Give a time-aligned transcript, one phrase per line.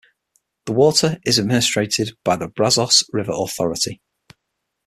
[0.65, 4.01] The water is administered by the Brazos River Authority.